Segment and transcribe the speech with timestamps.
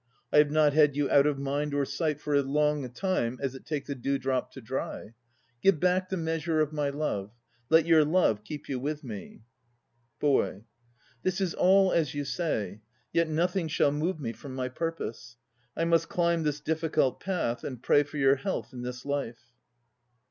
[0.33, 3.37] I have not had you out of mind or sight for as long a time
[3.39, 5.13] as it takes a dewdrop to dry!
[5.61, 7.29] Give back the measure of my love.
[7.69, 9.43] Let your love keep you with me.
[10.19, 10.63] BOY.
[11.21, 12.81] This is all as you say....
[13.13, 15.37] Yet nothing shall move me from my purpose.
[15.77, 19.51] I must climb this difficult path and pray for your health in this life.